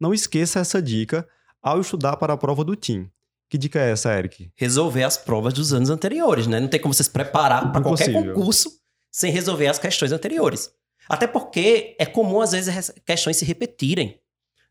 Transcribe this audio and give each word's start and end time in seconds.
não 0.00 0.14
esqueça 0.14 0.60
essa 0.60 0.80
dica 0.80 1.26
ao 1.62 1.80
estudar 1.80 2.16
para 2.16 2.34
a 2.34 2.36
prova 2.36 2.64
do 2.64 2.76
TIM. 2.76 3.10
Que 3.48 3.56
dica 3.56 3.78
é 3.80 3.92
essa, 3.92 4.12
Eric? 4.12 4.50
Resolver 4.56 5.04
as 5.04 5.16
provas 5.16 5.52
dos 5.52 5.72
anos 5.72 5.90
anteriores, 5.90 6.46
né? 6.46 6.58
Não 6.58 6.68
tem 6.68 6.80
como 6.80 6.92
você 6.92 7.04
se 7.04 7.10
preparar 7.10 7.70
para 7.72 7.82
qualquer 7.82 8.12
concurso 8.12 8.70
sem 9.10 9.30
resolver 9.30 9.68
as 9.68 9.78
questões 9.78 10.12
anteriores. 10.12 10.70
Até 11.08 11.26
porque 11.26 11.96
é 11.98 12.04
comum, 12.04 12.40
às 12.40 12.52
vezes, 12.52 12.76
as 12.76 12.92
questões 13.04 13.36
se 13.36 13.44
repetirem. 13.44 14.20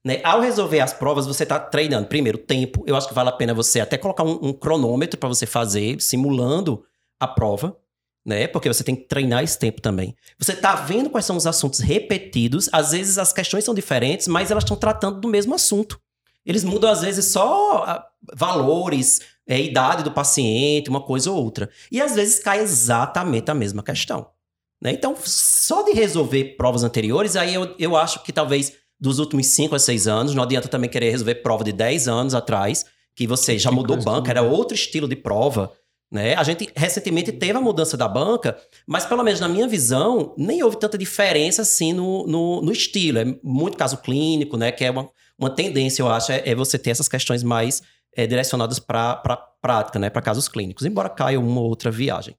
Né? 0.03 0.19
Ao 0.23 0.41
resolver 0.41 0.81
as 0.81 0.93
provas, 0.93 1.25
você 1.25 1.43
está 1.43 1.57
treinando, 1.57 2.07
primeiro, 2.07 2.37
tempo. 2.37 2.83
Eu 2.85 2.95
acho 2.95 3.07
que 3.07 3.13
vale 3.13 3.29
a 3.29 3.31
pena 3.31 3.53
você 3.53 3.79
até 3.79 3.97
colocar 3.97 4.23
um, 4.23 4.49
um 4.49 4.53
cronômetro 4.53 5.17
para 5.17 5.29
você 5.29 5.45
fazer, 5.45 5.99
simulando 6.01 6.85
a 7.19 7.27
prova, 7.27 7.75
né? 8.25 8.47
Porque 8.47 8.67
você 8.67 8.83
tem 8.83 8.95
que 8.95 9.03
treinar 9.07 9.43
esse 9.43 9.59
tempo 9.59 9.81
também. 9.81 10.15
Você 10.39 10.53
está 10.53 10.75
vendo 10.75 11.09
quais 11.09 11.25
são 11.25 11.37
os 11.37 11.45
assuntos 11.45 11.79
repetidos. 11.79 12.67
Às 12.71 12.91
vezes 12.91 13.17
as 13.17 13.31
questões 13.31 13.63
são 13.63 13.73
diferentes, 13.73 14.27
mas 14.27 14.49
elas 14.49 14.63
estão 14.63 14.75
tratando 14.75 15.19
do 15.21 15.27
mesmo 15.27 15.53
assunto. 15.53 15.99
Eles 16.45 16.63
mudam, 16.63 16.89
às 16.89 17.01
vezes, 17.01 17.25
só 17.25 17.83
ah, 17.85 18.07
valores, 18.35 19.21
é, 19.47 19.59
idade 19.61 20.03
do 20.03 20.11
paciente, 20.11 20.89
uma 20.89 21.01
coisa 21.01 21.31
ou 21.31 21.37
outra. 21.43 21.69
E 21.91 22.01
às 22.01 22.15
vezes 22.15 22.39
cai 22.39 22.59
exatamente 22.59 23.49
a 23.49 23.53
mesma 23.53 23.83
questão. 23.83 24.27
Né? 24.81 24.91
Então, 24.91 25.15
só 25.23 25.83
de 25.83 25.91
resolver 25.93 26.55
provas 26.57 26.83
anteriores, 26.83 27.35
aí 27.35 27.53
eu, 27.53 27.75
eu 27.79 27.95
acho 27.95 28.23
que 28.23 28.31
talvez 28.31 28.73
dos 28.99 29.19
últimos 29.19 29.47
5 29.47 29.75
a 29.75 29.79
6 29.79 30.07
anos, 30.07 30.35
não 30.35 30.43
adianta 30.43 30.67
também 30.67 30.89
querer 30.89 31.09
resolver 31.11 31.35
prova 31.35 31.63
de 31.63 31.71
10 31.71 32.07
anos 32.07 32.33
atrás, 32.33 32.85
que 33.15 33.25
você 33.25 33.57
já 33.57 33.71
mudou 33.71 33.97
banca, 33.97 34.29
era 34.29 34.41
outro 34.41 34.75
estilo 34.75 35.07
de 35.07 35.15
prova. 35.15 35.71
Né? 36.15 36.33
A 36.33 36.43
gente 36.43 36.71
recentemente 36.73 37.29
teve 37.33 37.57
a 37.57 37.59
mudança 37.59 37.97
da 37.97 38.07
banca, 38.07 38.57
mas 38.87 39.05
pelo 39.05 39.21
menos 39.21 39.41
na 39.41 39.49
minha 39.49 39.67
visão, 39.67 40.33
nem 40.37 40.63
houve 40.63 40.79
tanta 40.79 40.97
diferença 40.97 41.61
assim 41.61 41.91
no, 41.91 42.25
no, 42.25 42.61
no 42.61 42.71
estilo. 42.71 43.19
É 43.19 43.25
muito 43.43 43.77
caso 43.77 43.97
clínico, 43.97 44.55
né? 44.55 44.71
Que 44.71 44.85
é 44.85 44.91
uma, 44.91 45.09
uma 45.37 45.49
tendência, 45.49 46.01
eu 46.01 46.07
acho, 46.07 46.31
é, 46.31 46.41
é 46.45 46.55
você 46.55 46.79
ter 46.79 46.91
essas 46.91 47.09
questões 47.09 47.43
mais 47.43 47.83
é, 48.15 48.25
direcionadas 48.25 48.79
para 48.79 49.17
pra 49.17 49.35
prática, 49.35 49.99
né? 49.99 50.09
Para 50.09 50.21
casos 50.21 50.47
clínicos, 50.47 50.85
embora 50.85 51.09
caia 51.09 51.37
uma 51.37 51.59
ou 51.59 51.67
outra 51.67 51.91
viagem. 51.91 52.33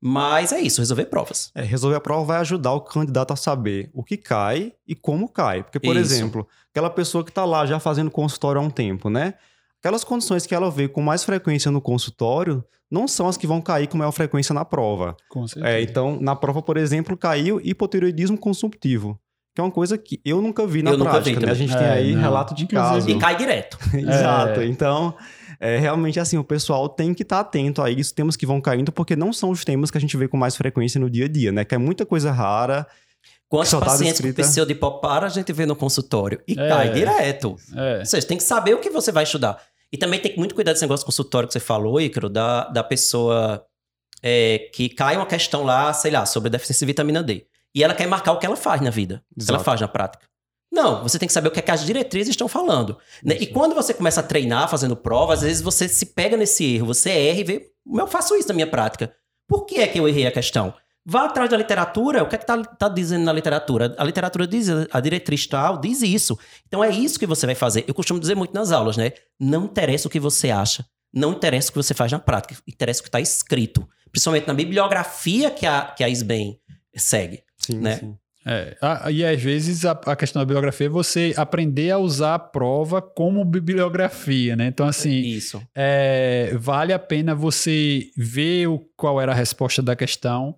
Mas 0.00 0.50
é 0.50 0.60
isso, 0.60 0.80
resolver 0.80 1.04
provas. 1.04 1.50
É, 1.54 1.60
resolver 1.60 1.96
a 1.96 2.00
prova 2.00 2.24
vai 2.24 2.38
ajudar 2.38 2.72
o 2.72 2.80
candidato 2.80 3.34
a 3.34 3.36
saber 3.36 3.90
o 3.92 4.02
que 4.02 4.16
cai 4.16 4.72
e 4.86 4.94
como 4.94 5.28
cai. 5.28 5.62
Porque, 5.62 5.78
por 5.78 5.96
isso. 5.96 6.14
exemplo, 6.14 6.48
aquela 6.70 6.88
pessoa 6.88 7.22
que 7.22 7.30
está 7.30 7.44
lá 7.44 7.66
já 7.66 7.78
fazendo 7.78 8.10
consultório 8.10 8.58
há 8.58 8.64
um 8.64 8.70
tempo, 8.70 9.10
né? 9.10 9.34
Aquelas 9.80 10.02
condições 10.04 10.46
que 10.46 10.54
ela 10.54 10.70
vê 10.70 10.88
com 10.88 11.00
mais 11.00 11.22
frequência 11.24 11.70
no 11.70 11.80
consultório 11.80 12.64
não 12.90 13.06
são 13.06 13.28
as 13.28 13.36
que 13.36 13.46
vão 13.46 13.60
cair 13.60 13.86
com 13.86 13.98
maior 13.98 14.12
frequência 14.12 14.52
na 14.54 14.64
prova. 14.64 15.16
Com 15.28 15.46
certeza. 15.46 15.76
É, 15.76 15.82
então, 15.82 16.18
na 16.20 16.34
prova, 16.34 16.62
por 16.62 16.76
exemplo, 16.76 17.16
caiu 17.16 17.60
hipotiroidismo 17.62 18.38
consumptivo. 18.38 19.18
Que 19.54 19.60
é 19.60 19.64
uma 19.64 19.70
coisa 19.70 19.98
que 19.98 20.20
eu 20.24 20.40
nunca 20.40 20.66
vi 20.66 20.82
na 20.82 20.92
eu 20.92 20.98
prática, 20.98 21.40
vi 21.40 21.46
né? 21.46 21.52
A 21.52 21.54
gente 21.54 21.74
é, 21.74 21.78
tem 21.78 21.86
aí 21.86 22.14
não. 22.14 22.22
relato 22.22 22.54
de 22.54 22.66
caso. 22.66 23.08
E 23.08 23.18
cai 23.18 23.36
direto. 23.36 23.78
Exato. 23.92 24.60
É. 24.60 24.66
Então, 24.66 25.14
é, 25.60 25.78
realmente, 25.78 26.18
assim, 26.18 26.38
o 26.38 26.44
pessoal 26.44 26.88
tem 26.88 27.12
que 27.12 27.22
estar 27.22 27.36
tá 27.36 27.40
atento 27.40 27.82
a 27.82 27.90
isso, 27.90 28.14
temas 28.14 28.36
que 28.36 28.46
vão 28.46 28.60
caindo, 28.60 28.92
porque 28.92 29.16
não 29.16 29.32
são 29.32 29.50
os 29.50 29.64
temas 29.64 29.90
que 29.90 29.98
a 29.98 30.00
gente 30.00 30.16
vê 30.16 30.28
com 30.28 30.36
mais 30.36 30.56
frequência 30.56 31.00
no 31.00 31.10
dia 31.10 31.26
a 31.26 31.28
dia, 31.28 31.52
né? 31.52 31.64
Que 31.64 31.74
é 31.74 31.78
muita 31.78 32.06
coisa 32.06 32.30
rara. 32.30 32.86
Quantos 33.48 33.72
pacientes 33.74 34.20
com 34.20 34.32
pseudopopara 34.32 35.26
a 35.26 35.30
gente 35.30 35.52
vê 35.52 35.64
no 35.64 35.74
consultório? 35.74 36.42
E 36.46 36.52
é, 36.52 36.68
cai 36.68 36.92
direto. 36.92 37.56
É. 37.74 38.00
Ou 38.00 38.06
seja, 38.06 38.26
tem 38.26 38.36
que 38.36 38.44
saber 38.44 38.74
o 38.74 38.78
que 38.78 38.90
você 38.90 39.10
vai 39.10 39.24
estudar. 39.24 39.60
E 39.90 39.96
também 39.96 40.20
tem 40.20 40.36
muito 40.36 40.54
cuidado 40.54 40.74
desse 40.74 40.84
negócio 40.84 41.06
consultório 41.06 41.46
que 41.46 41.54
você 41.54 41.60
falou, 41.60 41.98
Ícaro, 41.98 42.28
da, 42.28 42.68
da 42.68 42.84
pessoa 42.84 43.64
é, 44.22 44.70
que 44.74 44.90
cai 44.90 45.16
uma 45.16 45.24
questão 45.24 45.64
lá, 45.64 45.92
sei 45.94 46.10
lá, 46.10 46.26
sobre 46.26 46.50
deficiência 46.50 46.86
de 46.86 46.92
vitamina 46.92 47.22
D. 47.22 47.46
E 47.74 47.82
ela 47.82 47.94
quer 47.94 48.06
marcar 48.06 48.32
o 48.32 48.38
que 48.38 48.44
ela 48.44 48.56
faz 48.56 48.82
na 48.82 48.90
vida, 48.90 49.22
o 49.34 49.42
que 49.42 49.50
ela 49.50 49.60
faz 49.60 49.80
na 49.80 49.88
prática. 49.88 50.26
Não, 50.70 51.02
você 51.02 51.18
tem 51.18 51.26
que 51.26 51.32
saber 51.32 51.48
o 51.48 51.50
que, 51.50 51.58
é 51.58 51.62
que 51.62 51.70
as 51.70 51.84
diretrizes 51.84 52.30
estão 52.30 52.48
falando. 52.48 52.98
Né? 53.24 53.36
E 53.40 53.46
quando 53.46 53.74
você 53.74 53.94
começa 53.94 54.20
a 54.20 54.22
treinar 54.22 54.68
fazendo 54.68 54.94
prova, 54.94 55.32
às 55.32 55.40
vezes 55.40 55.62
você 55.62 55.88
se 55.88 56.06
pega 56.06 56.36
nesse 56.36 56.74
erro, 56.74 56.86
você 56.86 57.10
erra 57.10 57.40
e 57.40 57.44
vê, 57.44 57.70
eu 57.94 58.06
faço 58.06 58.36
isso 58.36 58.48
na 58.48 58.54
minha 58.54 58.66
prática. 58.66 59.14
Por 59.46 59.64
que 59.64 59.76
é 59.76 59.86
que 59.86 59.98
eu 59.98 60.06
errei 60.06 60.26
a 60.26 60.30
questão? 60.32 60.74
Vá 61.10 61.24
atrás 61.24 61.48
da 61.48 61.56
literatura, 61.56 62.22
o 62.22 62.28
que 62.28 62.34
é 62.34 62.38
que 62.38 62.44
está 62.44 62.62
tá 62.62 62.86
dizendo 62.86 63.24
na 63.24 63.32
literatura? 63.32 63.94
A 63.96 64.04
literatura 64.04 64.46
diz, 64.46 64.68
a 64.68 65.00
diretriz 65.00 65.46
tal 65.46 65.80
diz 65.80 66.02
isso. 66.02 66.38
Então 66.66 66.84
é 66.84 66.90
isso 66.90 67.18
que 67.18 67.26
você 67.26 67.46
vai 67.46 67.54
fazer. 67.54 67.82
Eu 67.88 67.94
costumo 67.94 68.20
dizer 68.20 68.34
muito 68.34 68.52
nas 68.52 68.70
aulas, 68.72 68.98
né? 68.98 69.12
Não 69.40 69.64
interessa 69.64 70.06
o 70.06 70.10
que 70.10 70.20
você 70.20 70.50
acha, 70.50 70.84
não 71.10 71.32
interessa 71.32 71.70
o 71.70 71.72
que 71.72 71.78
você 71.78 71.94
faz 71.94 72.12
na 72.12 72.18
prática, 72.18 72.54
interessa 72.68 73.00
o 73.00 73.04
que 73.04 73.08
está 73.08 73.20
escrito. 73.20 73.88
Principalmente 74.12 74.46
na 74.46 74.52
bibliografia 74.52 75.50
que 75.50 75.64
a, 75.64 75.80
que 75.96 76.04
a 76.04 76.10
SBEM 76.10 76.60
segue. 76.94 77.42
Sim, 77.56 77.78
né? 77.78 77.96
sim. 77.96 78.14
É, 78.44 78.76
e 79.10 79.24
às 79.24 79.42
vezes 79.42 79.86
a, 79.86 79.92
a, 79.92 80.14
questão 80.14 80.40
da 80.40 80.44
bibliografia 80.44 80.88
é 80.88 80.90
você 80.90 81.32
aprender 81.38 81.90
a 81.90 81.96
usar 81.96 82.34
a 82.34 82.38
prova 82.38 83.00
como 83.00 83.42
bibliografia, 83.46 84.54
né? 84.56 84.66
Então, 84.66 84.86
assim, 84.86 85.20
Isso. 85.20 85.62
É, 85.74 86.54
vale 86.58 86.92
a 86.92 86.98
pena 86.98 87.34
você 87.34 88.10
ver 88.14 88.66
o, 88.66 88.78
qual 88.94 89.18
era 89.18 89.32
a 89.32 89.34
resposta 89.34 89.82
da 89.82 89.96
questão, 89.96 90.54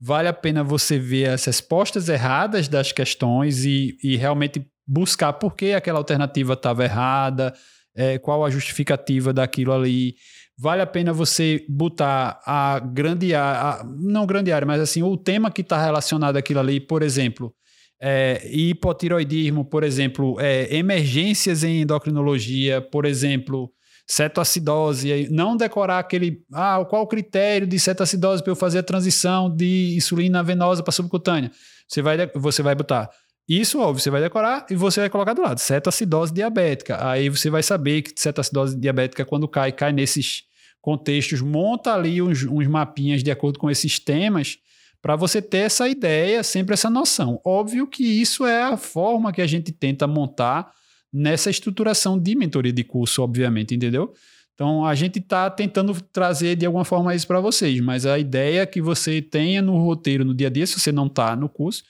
vale 0.00 0.28
a 0.28 0.32
pena 0.32 0.62
você 0.62 0.98
ver 0.98 1.30
as 1.30 1.44
respostas 1.44 2.08
erradas 2.08 2.68
das 2.68 2.92
questões 2.92 3.64
e, 3.64 3.96
e 4.02 4.16
realmente 4.16 4.64
buscar 4.86 5.32
por 5.34 5.54
que 5.54 5.72
aquela 5.72 5.98
alternativa 5.98 6.54
estava 6.54 6.84
errada, 6.84 7.52
é, 7.94 8.18
qual 8.18 8.44
a 8.44 8.50
justificativa 8.50 9.32
daquilo 9.32 9.72
ali. 9.72 10.14
Vale 10.56 10.82
a 10.82 10.86
pena 10.86 11.12
você 11.12 11.64
botar 11.68 12.40
a 12.44 12.78
grande 12.78 13.34
área, 13.34 13.84
não 13.84 14.26
grande 14.26 14.50
área, 14.50 14.66
mas 14.66 14.80
assim, 14.80 15.02
o 15.02 15.16
tema 15.16 15.50
que 15.50 15.60
está 15.60 15.82
relacionado 15.82 16.36
àquilo 16.36 16.60
ali, 16.60 16.80
por 16.80 17.02
exemplo, 17.02 17.54
é, 18.00 18.48
hipotiroidismo, 18.50 19.64
por 19.64 19.82
exemplo, 19.82 20.36
é, 20.40 20.74
emergências 20.74 21.64
em 21.64 21.82
endocrinologia, 21.82 22.80
por 22.80 23.04
exemplo, 23.04 23.70
cetoacidose, 24.08 25.28
não 25.30 25.54
decorar 25.54 25.98
aquele, 25.98 26.42
ah, 26.52 26.82
qual 26.88 27.02
o 27.02 27.06
critério 27.06 27.66
de 27.66 27.78
cetoacidose 27.78 28.42
para 28.42 28.50
eu 28.50 28.56
fazer 28.56 28.78
a 28.78 28.82
transição 28.82 29.54
de 29.54 29.94
insulina 29.94 30.42
venosa 30.42 30.82
para 30.82 30.92
subcutânea? 30.92 31.52
Você 31.86 32.00
vai, 32.00 32.30
você 32.34 32.62
vai 32.62 32.74
botar 32.74 33.10
isso, 33.46 33.78
óbvio, 33.80 34.02
você 34.02 34.10
vai 34.10 34.22
decorar 34.22 34.66
e 34.70 34.74
você 34.74 35.00
vai 35.00 35.10
colocar 35.10 35.34
do 35.34 35.42
lado, 35.42 35.58
cetoacidose 35.58 36.32
diabética. 36.32 37.06
Aí 37.06 37.28
você 37.28 37.50
vai 37.50 37.62
saber 37.62 38.02
que 38.02 38.18
cetoacidose 38.18 38.76
diabética, 38.76 39.26
quando 39.26 39.46
cai, 39.46 39.72
cai 39.72 39.92
nesses 39.92 40.44
contextos, 40.80 41.42
monta 41.42 41.92
ali 41.92 42.22
uns, 42.22 42.44
uns 42.44 42.66
mapinhas 42.66 43.22
de 43.22 43.30
acordo 43.30 43.58
com 43.58 43.70
esses 43.70 43.98
temas 43.98 44.58
para 45.02 45.16
você 45.16 45.42
ter 45.42 45.58
essa 45.58 45.86
ideia, 45.86 46.42
sempre 46.42 46.72
essa 46.72 46.88
noção. 46.88 47.40
Óbvio 47.44 47.86
que 47.86 48.04
isso 48.04 48.46
é 48.46 48.62
a 48.64 48.76
forma 48.76 49.32
que 49.32 49.42
a 49.42 49.46
gente 49.46 49.70
tenta 49.70 50.06
montar 50.06 50.72
nessa 51.12 51.50
estruturação 51.50 52.18
de 52.18 52.34
mentoria 52.34 52.72
de 52.72 52.84
curso, 52.84 53.22
obviamente, 53.22 53.74
entendeu? 53.74 54.12
Então 54.54 54.84
a 54.84 54.94
gente 54.94 55.20
está 55.20 55.48
tentando 55.48 55.94
trazer 56.12 56.56
de 56.56 56.66
alguma 56.66 56.84
forma 56.84 57.14
isso 57.14 57.26
para 57.26 57.40
vocês, 57.40 57.80
mas 57.80 58.04
a 58.04 58.18
ideia 58.18 58.66
que 58.66 58.82
você 58.82 59.22
tenha 59.22 59.62
no 59.62 59.78
roteiro 59.78 60.24
no 60.24 60.34
dia 60.34 60.48
a 60.48 60.50
dia, 60.50 60.66
se 60.66 60.78
você 60.78 60.90
não 60.90 61.06
está 61.06 61.36
no 61.36 61.48
curso, 61.48 61.84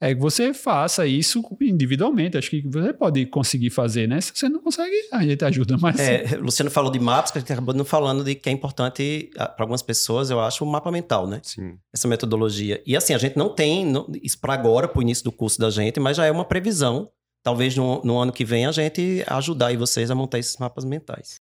é 0.00 0.14
que 0.14 0.20
você 0.20 0.54
faça 0.54 1.06
isso 1.06 1.42
individualmente. 1.60 2.38
Acho 2.38 2.50
que 2.50 2.62
você 2.62 2.92
pode 2.92 3.26
conseguir 3.26 3.70
fazer, 3.70 4.06
né? 4.06 4.20
Se 4.20 4.32
você 4.34 4.48
não 4.48 4.60
consegue, 4.60 4.94
a 5.12 5.24
gente 5.24 5.44
ajuda 5.44 5.76
mais. 5.78 5.98
É, 5.98 6.36
Luciano 6.36 6.70
falou 6.70 6.90
de 6.90 7.00
mapas, 7.00 7.32
que 7.32 7.38
a 7.38 7.40
gente 7.40 7.52
acabou 7.52 7.74
não 7.74 7.84
falando 7.84 8.22
de 8.22 8.34
que 8.34 8.48
é 8.48 8.52
importante 8.52 9.30
para 9.34 9.54
algumas 9.58 9.82
pessoas, 9.82 10.30
eu 10.30 10.40
acho, 10.40 10.64
o 10.64 10.70
mapa 10.70 10.90
mental, 10.90 11.26
né? 11.26 11.40
Sim. 11.42 11.78
Essa 11.92 12.06
metodologia. 12.06 12.80
E 12.86 12.96
assim, 12.96 13.12
a 13.12 13.18
gente 13.18 13.36
não 13.36 13.48
tem 13.48 13.92
isso 14.22 14.40
para 14.40 14.54
agora, 14.54 14.86
para 14.86 14.98
o 14.98 15.02
início 15.02 15.24
do 15.24 15.32
curso 15.32 15.58
da 15.58 15.68
gente, 15.68 15.98
mas 15.98 16.16
já 16.16 16.26
é 16.26 16.30
uma 16.30 16.44
previsão. 16.44 17.10
Talvez 17.48 17.74
no, 17.74 18.02
no 18.04 18.18
ano 18.18 18.30
que 18.30 18.44
vem 18.44 18.66
a 18.66 18.72
gente 18.72 19.24
ajudar 19.26 19.74
vocês 19.74 20.10
a 20.10 20.14
montar 20.14 20.38
esses 20.38 20.58
mapas 20.58 20.84
mentais. 20.84 21.36